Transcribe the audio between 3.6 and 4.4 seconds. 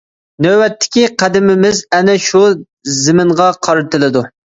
قارىتىلىدۇ.